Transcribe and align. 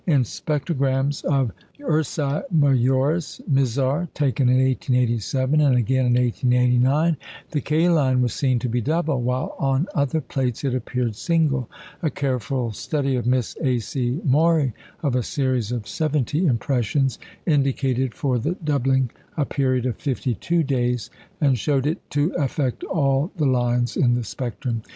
In 0.07 0.23
"spectrograms" 0.23 1.23
of 1.25 1.51
Zeta 1.77 1.83
Ursæ 1.87 2.43
Majoris 2.51 3.39
(Mizar), 3.47 4.09
taken 4.15 4.49
in 4.49 4.55
1887, 4.55 5.61
and 5.61 5.75
again 5.75 6.07
in 6.07 6.13
1889, 6.15 7.17
the 7.51 7.61
K 7.61 7.87
line 7.87 8.19
was 8.23 8.33
seen 8.33 8.57
to 8.57 8.67
be 8.67 8.81
double; 8.81 9.21
while 9.21 9.55
on 9.59 9.85
other 9.93 10.19
plates 10.19 10.63
it 10.63 10.73
appeared 10.73 11.15
single. 11.15 11.69
A 12.01 12.09
careful 12.09 12.71
study 12.71 13.15
of 13.15 13.27
Miss 13.27 13.55
A. 13.61 13.77
C. 13.77 14.19
Maury 14.23 14.73
of 15.03 15.15
a 15.15 15.21
series 15.21 15.71
of 15.71 15.87
seventy 15.87 16.47
impressions 16.47 17.19
indicated 17.45 18.15
for 18.15 18.39
the 18.39 18.55
doubling 18.55 19.11
a 19.37 19.45
period 19.45 19.85
of 19.85 19.97
fifty 19.97 20.33
two 20.33 20.63
days, 20.63 21.11
and 21.39 21.59
showed 21.59 21.85
it 21.85 21.99
to 22.09 22.33
affect 22.39 22.83
all 22.85 23.31
the 23.37 23.45
lines 23.45 23.95
in 23.95 24.15
the 24.15 24.23
spectrum. 24.23 24.81